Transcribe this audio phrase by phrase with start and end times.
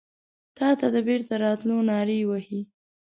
[0.57, 2.61] تاته د بیرته راتلو نارې وهې